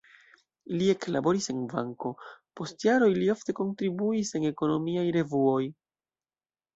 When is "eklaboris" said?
0.93-1.47